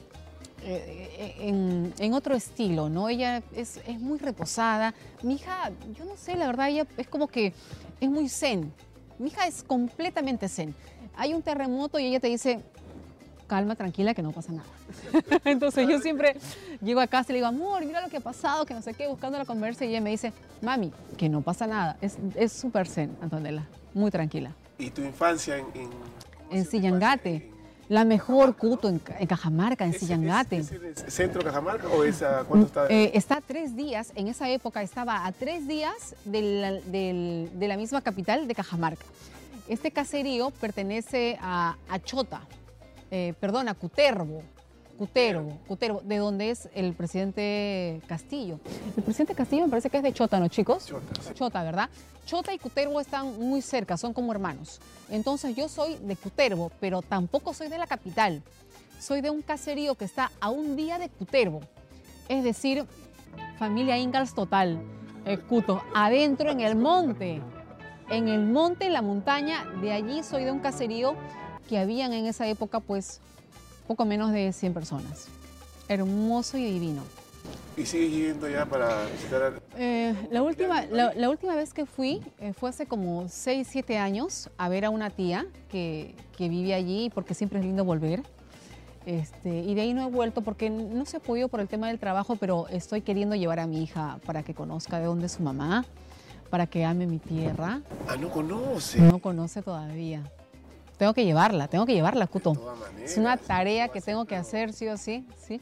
[0.63, 3.09] eh, en, en otro estilo, ¿no?
[3.09, 4.95] Ella es, es muy reposada.
[5.25, 7.53] Mi hija, yo no sé, la verdad, ella es como que
[8.01, 8.73] es muy zen.
[9.19, 10.77] Mi hija es completamente zen.
[11.17, 12.61] Hay un terremoto y ella te dice,
[13.49, 14.69] calma, tranquila, que no pasa nada.
[15.45, 16.37] Entonces yo siempre
[16.81, 18.95] llego a casa y le digo, amor, mira lo que ha pasado, que no sé
[18.95, 20.33] qué, buscando la conversa y ella me dice,
[20.63, 21.97] mami, que no pasa nada.
[22.01, 24.53] Es súper zen, Antonella, muy tranquila.
[24.79, 25.67] ¿Y tu infancia en...?
[25.75, 25.91] En,
[26.51, 27.51] en Sillangate.
[27.89, 30.59] La mejor Cuto en, Cajamarca, en Sillangate.
[30.59, 32.87] ¿Es, el centro Cajamarca o es a, cuánto está?
[32.89, 37.69] Eh, está a tres días, en esa época estaba a tres días de la, de
[37.69, 39.07] la misma capital de Cajamarca.
[39.69, 42.43] Este caserío pertenece a, a Chota,
[43.11, 44.43] eh, perdón, a Cutervo,
[44.99, 48.59] Cutervo, Cutervo, de donde es el presidente Castillo.
[48.97, 50.87] El presidente Castillo me parece que es de Chota, ¿no, chicos?
[50.87, 51.89] Chota, Chota, ¿verdad?
[52.27, 54.81] Chota y Cutervo están muy cerca, son como hermanos.
[55.09, 58.43] Entonces yo soy de Cutervo, pero tampoco soy de la capital.
[59.01, 61.61] Soy de un caserío que está a un día de Cutervo.
[62.29, 62.85] Es decir,
[63.59, 64.81] familia Ingalls total.
[65.25, 67.41] Eh, Cuto, adentro en el monte.
[68.11, 71.15] En el monte, en la montaña, de allí soy de un caserío
[71.69, 73.21] que habían en esa época pues
[73.87, 75.29] poco menos de 100 personas.
[75.89, 77.03] Hermoso y divino.
[77.77, 79.63] ¿Y sigues yendo ya para visitar?
[79.77, 84.51] Eh, la, última, la, última vez que fui eh, fue hace como 6, 7 años
[84.59, 88.23] a ver a una tía que, que vive allí porque siempre es lindo volver.
[89.07, 91.89] Este, y de ahí no he vuelto porque no se ha podido por el tema
[91.89, 95.33] del trabajo, pero estoy queriendo llevar a mi hija para que conozca de dónde es
[95.33, 95.87] su mamá,
[96.51, 97.81] para que ame mi tierra.
[98.07, 99.01] Ah, no conoce.
[99.01, 100.25] No conoce todavía.
[100.99, 102.75] Tengo que llevarla, tengo que llevarla, Cuto.
[103.03, 105.61] es una tarea que tengo que hacer, sí o sí, sí.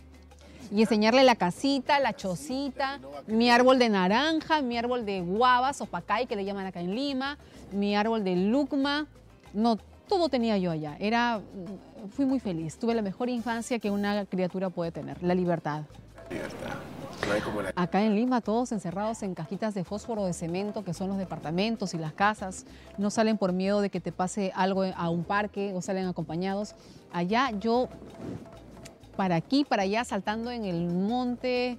[0.72, 5.87] Y enseñarle la casita, la chocita, mi árbol de naranja, mi árbol de guavas o
[5.87, 7.38] pacay, que le llaman acá en Lima,
[7.70, 9.07] mi árbol de lucma.
[9.53, 10.96] No, todo tenía yo allá.
[10.99, 11.40] Era,
[12.11, 12.79] fui muy feliz.
[12.79, 15.83] Tuve la mejor infancia que una criatura puede tener, la libertad.
[16.31, 16.96] Libertad.
[17.75, 21.95] Acá en Lima todos encerrados en cajitas de fósforo de cemento, que son los departamentos
[21.95, 22.67] y las casas.
[22.99, 26.75] No salen por miedo de que te pase algo a un parque o salen acompañados.
[27.13, 27.89] Allá yo,
[29.17, 31.79] para aquí, para allá, saltando en el monte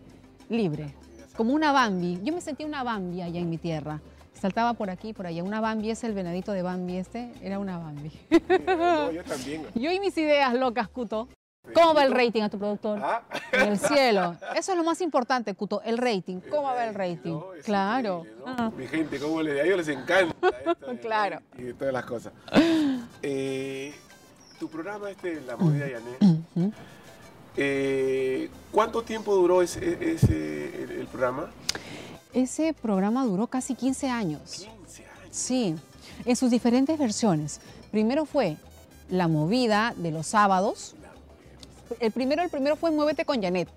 [0.50, 0.94] libre,
[1.36, 2.20] como una Bambi.
[2.24, 4.02] Yo me sentía una Bambi allá en mi tierra.
[4.34, 5.44] Saltaba por aquí, por allá.
[5.44, 8.12] Una Bambi es el venadito de Bambi este, era una Bambi.
[8.30, 9.66] yo también.
[9.76, 11.28] Yo y mis ideas locas, Cuto.
[11.74, 13.00] ¿Cómo va el rating a tu productor?
[13.02, 13.22] Ah.
[13.52, 14.36] En el cielo.
[14.56, 16.40] Eso es lo más importante, Cuto, el rating.
[16.50, 17.40] ¿Cómo va el rating?
[17.64, 18.26] claro.
[18.46, 18.72] Ah.
[18.76, 21.42] Mi gente, ¿cómo les, a ellos les encanta esto claro.
[21.58, 22.34] y todas las cosas.
[23.22, 23.94] Eh,
[24.60, 26.72] tu programa este, La Movida Yané,
[27.60, 31.50] eh, ¿cuánto tiempo duró ese, el, programa?
[32.34, 34.68] Ese programa duró casi 15 años.
[34.68, 35.28] 15 años.
[35.32, 35.76] Sí,
[36.26, 37.60] en sus diferentes versiones.
[37.92, 38.58] Primero fue
[39.10, 40.96] La Movida de los sábados,
[42.00, 43.70] el primero, el primero fue Muévete con Janet.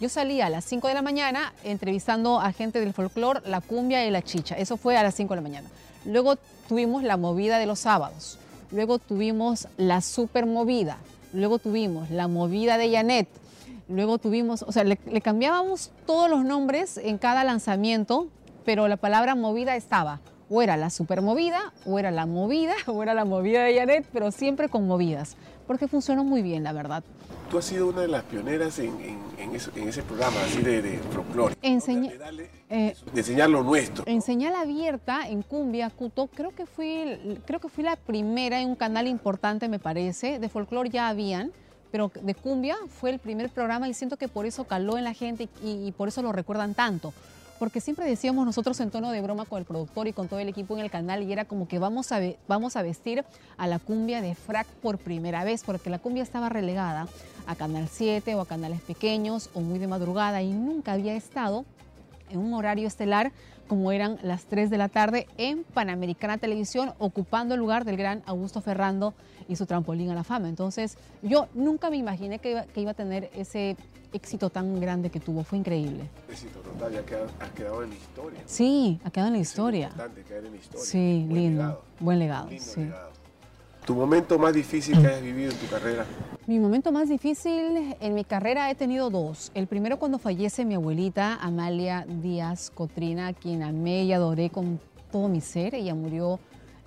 [0.00, 4.06] Yo salía a las 5 de la mañana entrevistando a gente del folclore, la cumbia
[4.06, 4.56] y la chicha.
[4.56, 5.68] Eso fue a las 5 de la mañana.
[6.06, 6.36] Luego
[6.68, 8.38] tuvimos la movida de los sábados.
[8.70, 10.96] Luego tuvimos la super movida.
[11.34, 13.28] Luego tuvimos la movida de Janet.
[13.88, 18.28] Luego tuvimos, o sea, le, le cambiábamos todos los nombres en cada lanzamiento,
[18.64, 20.20] pero la palabra movida estaba.
[20.48, 24.06] O era la super movida, o era la movida, o era la movida de Janet,
[24.12, 25.36] pero siempre con movidas,
[25.70, 27.04] porque funcionó muy bien, la verdad
[27.48, 28.92] tú has sido una de las pioneras en,
[29.54, 31.54] ese programa, así de, de folclore.
[31.60, 34.02] de, eh, enseñar lo nuestro.
[34.08, 38.70] En señal abierta, en Cumbia, Cuto, creo que, fui, creo que fui la primera en
[38.70, 40.40] un canal importante, me parece.
[40.40, 41.52] De folclore ya habían,
[41.92, 45.14] pero de Cumbia fue el primer programa y siento que por eso caló en la
[45.14, 47.12] gente y por eso lo recuerdan tanto
[47.60, 50.48] porque siempre decíamos nosotros en tono de broma con el productor y con todo el
[50.48, 53.22] equipo en el canal y era como que vamos a, vestir
[53.58, 57.06] a la cumbia de frac por primera vez, porque la cumbia estaba relegada
[57.46, 61.66] a Canal 7 o a canales pequeños o muy de madrugada y nunca había estado
[62.30, 63.30] en un horario estelar
[63.68, 68.22] como eran las 3 de la tarde en Panamericana Televisión, ocupando el lugar del gran
[68.24, 69.12] Augusto Ferrando
[69.48, 70.48] y su trampolín a la fama.
[70.48, 73.76] Entonces, yo nunca me imaginé que iba, a tener ese
[74.12, 75.44] éxito tan grande que tuvo.
[75.44, 76.08] Fue increíble.
[76.28, 78.40] Éxito total, ya ha quedado en la historia.
[78.46, 79.86] Sí, ha quedado en la historia.
[79.86, 80.84] Es importante quedar en la historia.
[80.84, 81.82] Sí, lindo.
[81.98, 82.48] Buen legado.
[82.58, 82.88] sí.
[83.84, 86.04] ¿Tu momento más difícil que hayas vivido en tu carrera?
[86.46, 89.50] Mi momento más difícil en mi carrera he tenido dos.
[89.54, 94.78] El primero cuando fallece mi abuelita Amalia Díaz Cotrina, quien amé y adoré con
[95.10, 95.74] todo mi ser.
[95.74, 96.38] Ella murió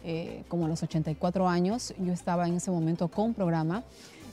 [0.04, 1.94] eh, como a los 84 años.
[1.98, 3.84] Yo estaba en ese momento con programa.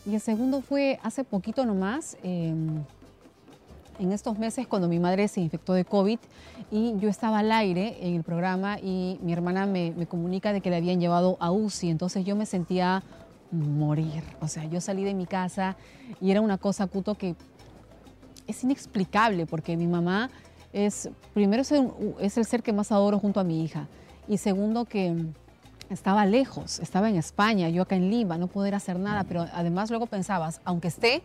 [0.06, 2.82] Y el segundo fue hace poquito nomás, em,
[3.98, 6.18] en estos meses cuando mi madre se infectó de COVID
[6.70, 10.62] y yo estaba al aire en el programa y mi hermana me, me comunica de
[10.62, 11.90] que le habían llevado a UCI.
[11.90, 13.02] Entonces yo me sentía
[13.50, 14.22] morir.
[14.40, 15.76] O sea, yo salí de mi casa
[16.20, 17.34] y era una cosa, Cuto, que
[18.46, 20.30] es inexplicable porque mi mamá
[20.72, 23.88] es, primero es el ser que más adoro junto a mi hija
[24.28, 25.14] y segundo que
[25.90, 29.90] estaba lejos, estaba en España, yo acá en Lima, no poder hacer nada, pero además
[29.90, 31.22] luego pensabas, aunque esté,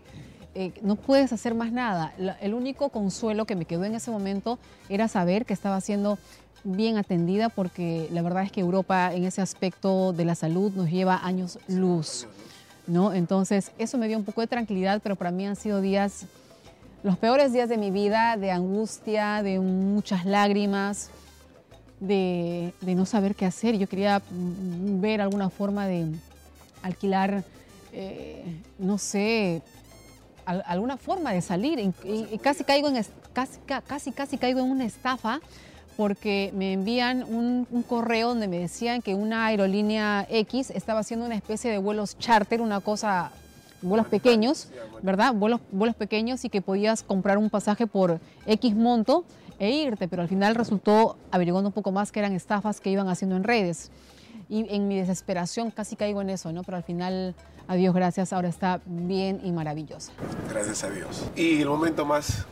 [0.56, 2.13] eh, no puedes hacer más nada.
[2.17, 4.58] La- el único consuelo que me quedó en ese momento
[4.89, 6.17] era saber que estaba siendo
[6.63, 10.89] bien atendida porque la verdad es que Europa en ese aspecto de la salud nos
[10.89, 12.25] lleva años luz,
[12.88, 13.13] ¿no?
[13.13, 16.25] Entonces eso me dio un poco de tranquilidad, pero para mí han sido días,
[17.04, 21.12] los peores días de mi vida, de angustia, de muchas lágrimas,
[21.99, 23.77] de, de no saber qué hacer.
[23.77, 26.08] Yo quería mm, ver alguna forma de
[26.81, 27.43] alquilar,
[27.93, 28.43] eh,
[28.79, 29.62] no sé,
[30.45, 31.79] al- alguna forma de salir.
[32.03, 33.03] Y, casi, caigo en,
[33.34, 35.39] casi, ca- casi, casi caigo en una estafa
[35.97, 41.25] porque me envían un, un correo donde me decían que una aerolínea X estaba haciendo
[41.25, 43.31] una especie de vuelos charter, una cosa,
[43.85, 44.69] vuelos pequeños,
[45.01, 45.33] ¿verdad?
[45.33, 49.25] Vuelos, vuelos pequeños y que podías comprar un pasaje por X monto
[49.59, 53.07] e irte, pero al final resultó, averiguando un poco más, que eran estafas que iban
[53.07, 53.91] haciendo en redes.
[54.49, 56.63] Y en mi desesperación casi caigo en eso, ¿no?
[56.63, 57.33] Pero al final,
[57.67, 60.11] a Dios gracias, ahora está bien y maravillosa.
[60.49, 61.25] Gracias a Dios.
[61.35, 62.45] Y el momento más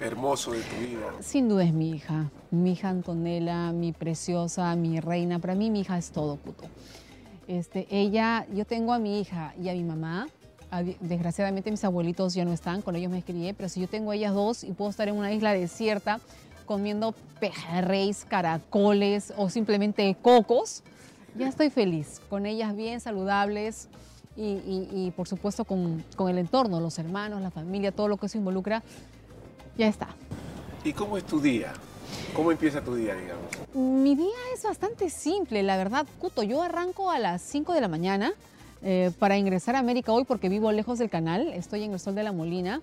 [0.00, 1.06] hermoso de tu vida.
[1.20, 5.38] Sin duda es mi hija, mi hija Antonella, mi preciosa, mi reina.
[5.38, 6.64] Para mí mi hija es todo, Cuto.
[7.46, 10.28] Este, ella, yo tengo a mi hija y a mi mamá.
[11.00, 14.16] Desgraciadamente mis abuelitos ya no están, con ellos me crié, pero si yo tengo a
[14.16, 16.20] ellas dos y puedo estar en una isla desierta
[16.66, 20.82] comiendo pejerreyes, caracoles o simplemente cocos,
[21.38, 22.20] ya estoy feliz.
[22.28, 23.88] Con ellas bien saludables
[24.36, 28.18] y, y- y, por supuesto con, con el entorno, los hermanos, la familia, todo lo
[28.18, 28.82] que eso involucra,
[29.78, 30.08] ya está.
[30.84, 31.72] ¿Y cómo es tu día?
[32.34, 33.46] ¿Cómo empieza tu día, digamos?
[33.74, 36.42] Mi día es bastante simple, la verdad, Cuto.
[36.42, 38.32] Yo arranco a las 5 de la mañana
[38.82, 41.48] eh, para ingresar a América hoy porque vivo lejos del canal.
[41.48, 42.80] Estoy en el Sol de la Molina.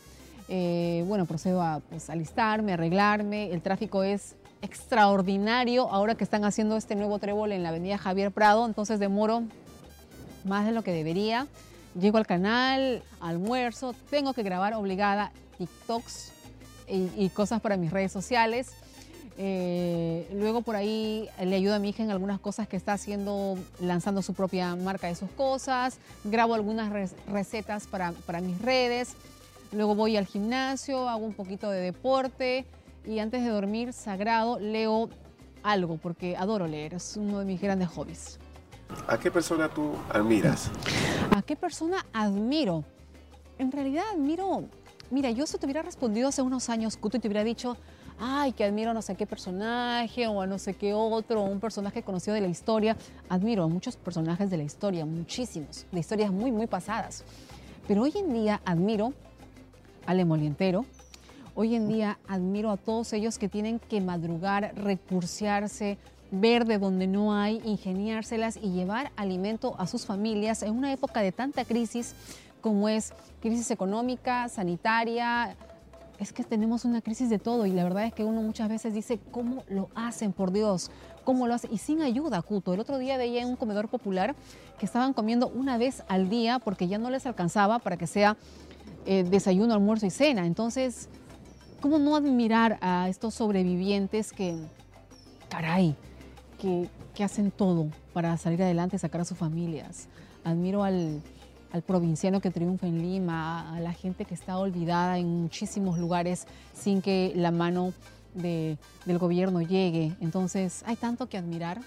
[0.48, 3.52] Eh, bueno, procedo a pues, alistarme, arreglarme.
[3.52, 8.32] El tráfico es extraordinario ahora que están haciendo este nuevo trébol en la avenida Javier
[8.32, 9.44] Prado, entonces demoro
[10.44, 11.48] más de lo que debería.
[12.00, 16.32] Llego al canal, almuerzo, tengo que grabar obligada TikToks
[16.90, 18.74] y, y cosas para mis redes sociales.
[19.38, 23.58] Eh, luego por ahí le ayudo a mi hija en algunas cosas que está haciendo,
[23.82, 25.98] lanzando su propia marca de sus cosas.
[26.24, 29.14] Grabo algunas re- recetas para, para mis redes.
[29.72, 32.66] Luego voy al gimnasio, hago un poquito de deporte
[33.06, 35.10] y antes de dormir, sagrado, leo
[35.64, 38.40] algo porque adoro leer, es uno de mis grandes hobbies.
[39.08, 40.70] ¿A qué persona tú admiras?
[41.36, 42.84] ¿A qué persona admiro?
[43.58, 44.66] En realidad admiro,
[45.10, 47.76] mira, yo si te hubiera respondido hace unos años, Cuto, y te hubiera dicho,
[48.20, 51.60] ay, que admiro a no sé qué personaje o a no sé qué otro, un
[51.60, 52.96] personaje conocido de la historia.
[53.30, 57.24] Admiro a muchos personajes de la historia, muchísimos, de historias muy, muy pasadas.
[57.88, 59.14] Pero hoy en día admiro
[60.06, 60.86] al emolientero.
[61.56, 65.98] Hoy en día admiro a todos ellos que tienen que madrugar, recursearse,
[66.32, 71.22] ver de donde no hay, ingeniárselas y llevar alimento a sus familias en una época
[71.22, 72.14] de tanta crisis
[72.62, 75.56] como es crisis económica, sanitaria.
[76.20, 78.94] Es que tenemos una crisis de todo y la verdad es que uno muchas veces
[78.94, 80.90] dice, ¿cómo lo hacen, por Dios?
[81.26, 81.74] ¿Cómo lo hacen?
[81.74, 82.74] Y sin ayuda, Cuto.
[82.74, 84.36] El otro día veía en un comedor popular
[84.80, 88.38] que estaban comiendo una vez al día porque ya no les alcanzaba para que sea
[89.06, 90.46] eh, desayuno, almuerzo y cena.
[90.46, 91.10] Entonces,
[91.82, 94.56] ¿cómo no admirar a estos sobrevivientes que,
[95.50, 95.96] caray,
[96.60, 100.08] que, que hacen todo para salir adelante sacar a sus familias?
[100.46, 101.22] Admiro al,
[101.76, 106.48] al provinciano que triunfa en Lima, a la gente que está olvidada en muchísimos lugares
[106.74, 107.92] sin que la mano
[108.34, 110.14] de- del gobierno llegue.
[110.22, 111.82] Entonces, hay tanto que admirar.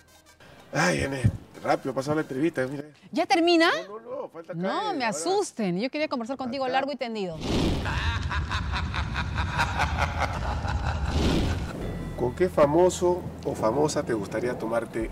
[0.74, 1.26] Ay, Enes,
[1.64, 2.66] rápido, pasado la entrevista.
[2.66, 2.84] Mira.
[3.12, 3.70] ¿Ya termina?
[3.88, 5.08] No, no, no, falta No, caer, me ahora.
[5.08, 5.80] asusten.
[5.80, 6.72] Yo quería conversar contigo Acá.
[6.74, 7.38] largo y tendido.
[12.18, 15.08] ¿Con qué famoso o famosa te gustaría tomarte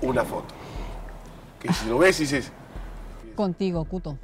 [0.00, 0.52] una foto?
[1.60, 2.50] Que si lo ves y dices,
[3.34, 4.18] Contigo, Cuto.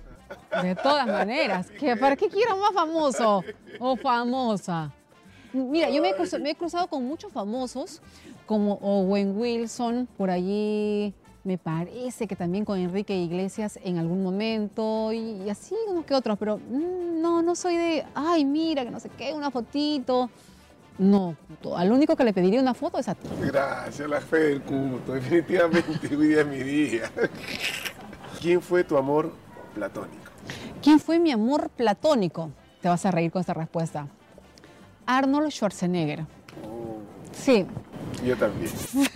[0.62, 1.70] De todas maneras.
[1.78, 3.44] ¿qué- ¿Para qué quiero más famoso
[3.78, 4.92] o famosa?
[5.52, 6.10] Mira, yo me
[6.50, 8.02] he, cruzado, con muchos famosos,
[8.46, 15.10] como Owen Wilson, por allí me parece que también con Enrique Iglesias en algún momento,
[15.12, 19.00] y, así unos que otros, pero mm, no, no soy de, ay, mira, que no
[19.00, 20.28] sé qué, una fotito.
[20.98, 21.36] No,
[21.76, 23.28] al único que le pediría una foto es a ti.
[23.40, 27.10] gracias, la fe del culto, definitivamente hoy mi día.
[28.40, 29.32] ¿Quién fue tu amor
[29.74, 30.30] platónico?
[30.82, 32.50] ¿Quién fue mi amor platónico?
[32.80, 34.06] Te vas a reír con esta respuesta.
[35.06, 36.20] Arnold Schwarzenegger.
[36.64, 36.98] Oh,
[37.32, 37.66] Sí,
[38.24, 38.72] yo también.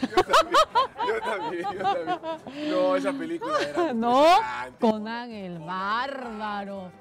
[1.05, 2.71] Yo también, yo también, yo también.
[2.71, 4.25] No, esa película era ¿no?
[4.81, 6.93] Conan el bárbaro.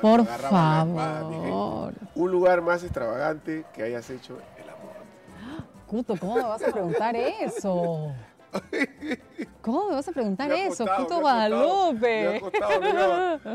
[0.00, 1.48] Por espada, mi gente.
[1.50, 1.94] favor.
[2.14, 5.66] Un lugar más extravagante que hayas hecho el amor.
[5.86, 8.14] Cuto, ¿cómo me vas a preguntar eso?
[9.62, 12.32] ¿Cómo me vas a preguntar Me eso, costado, costado, Guadalupe?
[12.32, 12.80] me costado,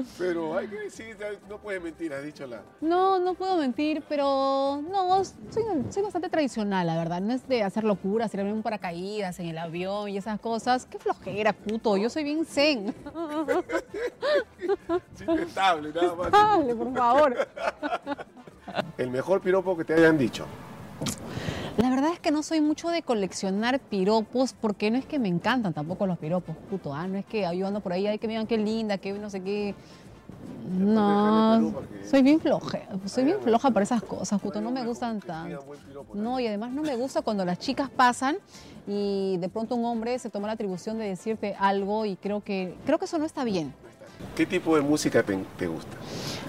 [0.17, 1.17] pero hay que decir,
[1.49, 2.62] no puedes mentir, has dicho la...
[2.81, 7.21] No, no puedo mentir, pero no, soy, soy bastante tradicional, la verdad.
[7.21, 10.86] No es de hacer locuras, tirarme un paracaídas en el avión y esas cosas.
[10.86, 11.97] Qué flojera, puto.
[11.97, 12.93] Yo soy bien zen.
[15.15, 16.31] Simple, estable, nada más.
[16.31, 17.47] Dale, por favor.
[18.97, 20.45] El mejor piropo que te hayan dicho.
[22.06, 25.74] Verdad es que no soy mucho de coleccionar piropos porque no es que me encantan
[25.74, 26.94] tampoco los piropos, puto.
[26.94, 29.12] Ah, no es que yo ando por ahí, ay, que me digan qué linda, que
[29.13, 29.74] no sé qué.
[30.70, 31.74] No,
[32.08, 34.62] soy bien floja, soy bien floja para esas cosas, puto.
[34.62, 35.65] No me gustan tanto.
[36.13, 38.38] No, y además no me gusta cuando las chicas pasan
[38.86, 42.76] y de pronto un hombre se toma la atribución de decirte algo y creo que
[42.86, 43.74] creo que eso no está bien.
[44.36, 45.98] ¿Qué tipo de música te, te gusta?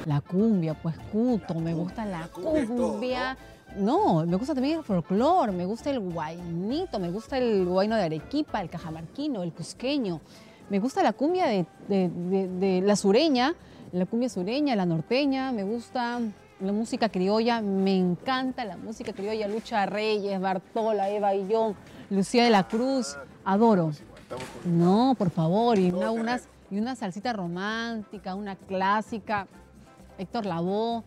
[0.05, 3.39] La cumbia, pues cuto, me gusta la cumbia.
[3.77, 8.05] No, me gusta también el folclore, me gusta el guainito, me gusta el guayno de
[8.05, 10.21] Arequipa, el cajamarquino, el cusqueño.
[10.71, 13.55] Me gusta la cumbia de, la sureña,
[13.93, 16.21] la cumbia sureña, la norteña, me gusta
[16.59, 21.77] la música criolla, me encanta la música criolla, Lucha Reyes, Bartola, Eva Guillón,
[22.09, 23.93] Lucía de la Cruz, adoro.
[24.65, 29.47] No, por favor, y una, unas, y una salsita romántica, una clásica,
[30.19, 31.05] Héctor Lavoe.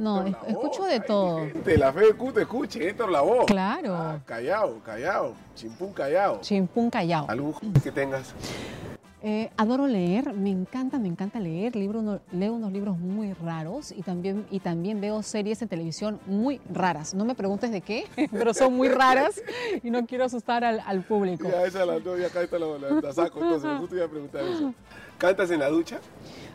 [0.00, 0.50] No, Héctor es- Lavoe.
[0.50, 1.38] escucho de todo.
[1.46, 3.46] gente, la fe de Cuto, escuche, Héctor Lavoe.
[3.46, 3.94] Claro.
[3.94, 6.40] Ah, callao, callao, chimpún callao.
[6.40, 7.26] Chimpún Callao.
[7.28, 8.34] ¿Algún que tengas?
[9.22, 11.76] Eh, adoro leer, me encanta, me encanta leer.
[11.76, 16.58] Libro, leo unos libros muy raros y también, y también veo series en televisión muy
[16.72, 17.12] raras.
[17.12, 19.42] No me preguntes de qué, pero son muy raras
[19.82, 21.46] y no quiero asustar al, al público.
[21.50, 24.08] Ya, esa la, no, ya acá está la, la- la saco, entonces justo iba a
[24.08, 24.72] preguntar eso.
[25.18, 25.98] ¿Cantas en la ducha?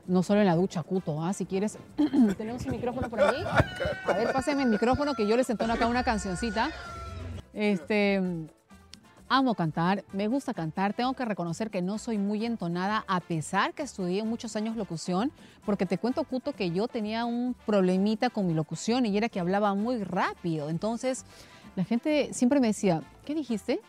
[0.08, 1.24] No solo en la ducha, Cuto.
[1.24, 1.34] ¿ah?
[1.34, 1.78] Si quieres,
[2.38, 3.44] tenemos un micrófono por allí.
[4.06, 6.70] A ver, pásame el micrófono que yo les entono acá una cancioncita.
[7.54, 8.22] Este,
[9.28, 10.94] amo cantar, me gusta cantar.
[10.94, 15.32] Tengo que reconocer que no soy muy entonada, a pesar que estudié muchos años locución,
[15.66, 19.40] porque te cuento, Cuto, que yo tenía un problemita con mi locución y era que
[19.40, 20.70] hablaba muy rápido.
[20.70, 21.26] Entonces,
[21.76, 23.80] la gente siempre me decía, ¿qué dijiste?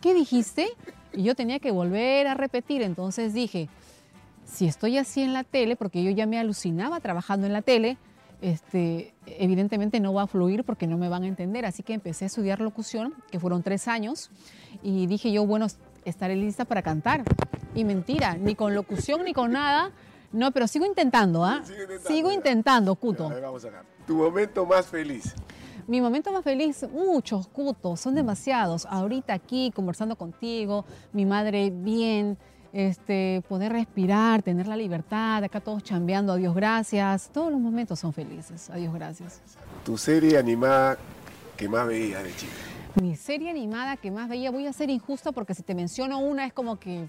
[0.00, 0.68] ¿Qué dijiste?
[1.12, 2.82] Y yo tenía que volver a repetir.
[2.82, 3.68] Entonces dije,
[4.48, 7.98] si estoy así en la tele, porque yo ya me alucinaba trabajando en la tele,
[8.40, 11.66] este, evidentemente no va a fluir porque no me van a entender.
[11.66, 14.30] Así que empecé a estudiar locución, que fueron tres años,
[14.82, 15.66] y dije yo, bueno,
[16.04, 17.24] estaré lista para cantar.
[17.74, 19.92] Y mentira, ni con locución ni con nada.
[20.32, 21.62] No, pero sigo intentando, ¿ah?
[21.64, 23.26] Sigue intentando, Sigo intentando, Cuto.
[23.26, 23.84] A ver, vamos acá.
[24.06, 25.34] Tu momento más feliz.
[25.86, 28.86] Mi momento más feliz, muchos cutos, son demasiados.
[28.86, 32.36] Ahorita aquí conversando contigo, mi madre bien,
[32.72, 37.30] este, poder respirar, tener la libertad, acá todos chambeando, adiós gracias.
[37.32, 39.40] Todos los momentos son felices, adiós gracias.
[39.84, 40.98] Tu serie animada
[41.56, 42.52] que más veías de chica.
[43.00, 46.46] Mi serie animada que más veía, voy a ser injusta porque si te menciono una
[46.46, 47.06] es como que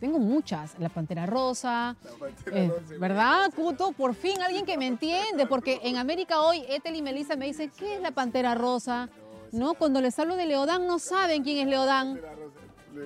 [0.00, 0.78] tengo muchas.
[0.78, 3.92] La Pantera Rosa, La Pantera eh, Rosa, ¿verdad, Cuto?
[3.92, 7.70] Por fin alguien que me entiende, porque en América hoy Ethel y Melissa me dicen,
[7.78, 9.08] ¿qué es la Pantera Rosa?
[9.52, 12.20] No, cuando les hablo de Leodán no saben quién es Leodán.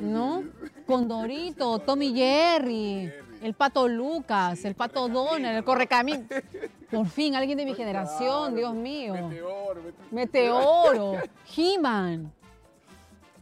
[0.01, 0.45] ¿No?
[0.87, 6.27] Condorito, Tommy Jerry, el Pato Lucas, el Pato Donald, el Correcamín.
[6.91, 9.15] Por fin, alguien de mi generación, Dios mío.
[9.15, 9.83] Meteoro.
[9.83, 11.13] mete- Meteoro,
[11.57, 12.33] He-Man,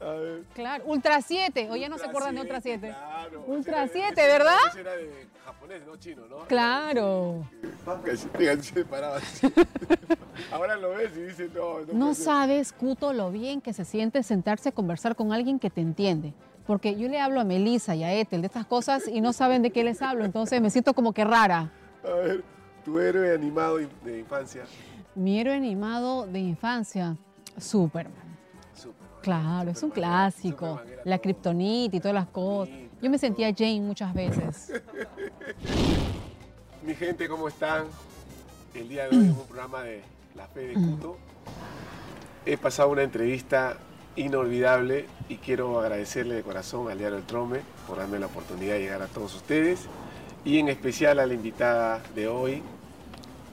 [0.05, 0.43] A ver.
[0.55, 2.89] claro, Ultra 7, o ya no se acuerdan de Ultra 7.
[2.89, 3.45] Claro.
[3.47, 4.57] Ultra Ese 7, ese- ¿verdad?
[4.71, 6.39] ese era de japonés, no chino, ¿no?
[6.47, 7.47] Claro.
[8.61, 9.19] Se- paraba.
[10.53, 14.23] Ahora lo ves y dices, no, no, No sabes, Cuto, lo bien que se siente
[14.23, 16.33] sentarse a conversar con alguien que te entiende.
[16.67, 19.63] Porque yo le hablo a Melissa y a Ethel de estas cosas y no saben
[19.63, 21.71] de qué les hablo, entonces me siento como que rara.
[22.05, 22.45] A ver,
[22.85, 24.63] tu héroe animado de infancia.
[25.15, 27.17] Mi héroe animado de infancia,
[27.59, 28.32] Superman.
[29.23, 30.81] Claro, es un clásico.
[31.05, 32.75] La kriptonita y todas las cosas.
[33.01, 34.73] Yo me sentía Jane muchas veces.
[36.83, 37.87] Mi gente, ¿cómo están?
[38.75, 40.03] El día de hoy en un programa de
[40.35, 41.17] La Fe de Cuto.
[42.45, 43.77] He pasado una entrevista
[44.17, 48.81] inolvidable y quiero agradecerle de corazón al Diario El Trome por darme la oportunidad de
[48.81, 49.87] llegar a todos ustedes
[50.45, 52.63] y en especial a la invitada de hoy,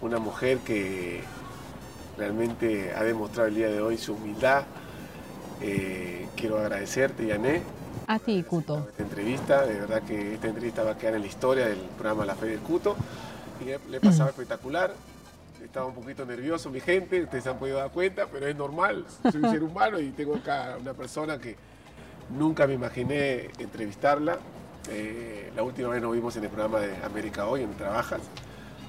[0.01, 1.21] una mujer que
[2.17, 4.63] realmente ha demostrado el día de hoy su humildad.
[5.61, 7.61] Eh, quiero agradecerte, Yané,
[8.07, 8.87] A ti, Cuto.
[8.89, 9.65] esta entrevista.
[9.65, 12.47] De verdad que esta entrevista va a quedar en la historia del programa La Fe
[12.47, 12.95] del Cuto.
[13.61, 14.93] Y le pasado espectacular.
[15.63, 19.05] Estaba un poquito nervioso mi gente, ustedes se han podido dar cuenta, pero es normal.
[19.29, 21.55] Soy un ser humano y tengo acá una persona que
[22.29, 24.39] nunca me imaginé entrevistarla.
[24.89, 28.21] Eh, la última vez nos vimos en el programa de América Hoy, donde trabajas.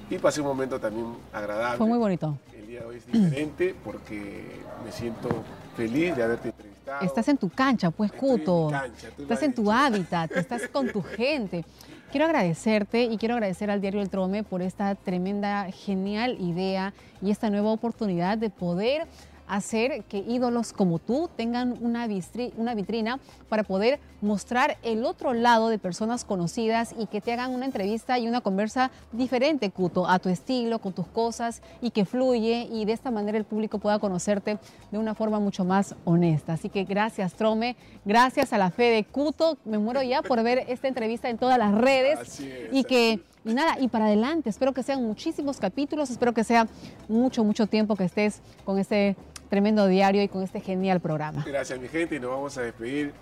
[0.09, 1.77] y pasé un momento también agradable.
[1.77, 2.37] Fue muy bonito.
[2.57, 5.29] El día de hoy es diferente porque me siento
[5.75, 7.01] feliz de haberte entrevistado.
[7.05, 8.67] Estás en tu cancha, pues, Estoy en mi Cuto.
[8.71, 11.63] cancha, estás en tu hábitat, estás con tu gente.
[12.11, 17.31] Quiero agradecerte y quiero agradecer al Diario El Trome por esta tremenda, genial idea y
[17.31, 19.07] esta nueva oportunidad de poder
[19.55, 25.33] hacer que ídolos como tú tengan una, vistri- una vitrina para poder mostrar el otro
[25.33, 30.07] lado de personas conocidas y que te hagan una entrevista y una conversa diferente, Cuto,
[30.07, 33.77] a tu estilo, con tus cosas y que fluye y de esta manera el público
[33.79, 34.57] pueda conocerte
[34.91, 36.53] de una forma mucho más honesta.
[36.53, 37.75] Así que gracias, Trome,
[38.05, 39.57] gracias a la fe de Cuto.
[39.65, 42.39] Me muero ya por ver esta entrevista en todas las redes.
[42.71, 46.67] Y que y nada, y para adelante, espero que sean muchísimos capítulos, espero que sea
[47.09, 49.15] mucho, mucho tiempo que estés con este
[49.51, 51.43] tremendo diario y con este genial programa.
[51.45, 53.13] Gracias, mi gente, y nos vamos a despedir,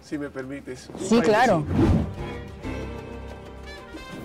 [0.00, 0.88] si me permites.
[0.98, 1.62] Sí, claro.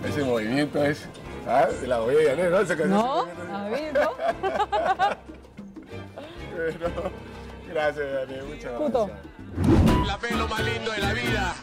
[0.08, 1.04] Ese movimiento es
[1.46, 1.68] ¿ah?
[1.82, 2.66] de la bobella, ¿no?
[2.66, 3.26] Que- ¿No?
[3.54, 4.10] A ver, ¿no?
[6.54, 7.12] Bueno,
[7.68, 9.08] gracias, Daniel, muchas Puto.
[9.08, 10.08] gracias.
[10.08, 11.56] La fe es lo más lindo de la vida.